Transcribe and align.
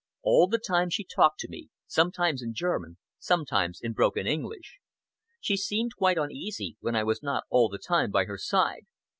All 0.23 0.47
the 0.47 0.57
time 0.57 0.89
she 0.89 1.03
talked 1.03 1.39
to 1.41 1.47
me, 1.47 1.69
sometimes 1.85 2.41
in 2.41 2.55
German, 2.55 2.97
sometimes 3.19 3.79
in 3.79 3.93
broken 3.93 4.25
English. 4.25 4.79
She 5.39 5.55
seemed 5.55 5.95
quite 5.95 6.17
uneasy 6.17 6.75
when 6.79 6.95
I 6.95 7.03
was 7.03 7.21
not 7.21 7.43
all 7.51 7.69
the 7.69 7.77
time 7.77 8.09
by 8.09 8.25
her 8.25 8.39
side. 8.39 8.87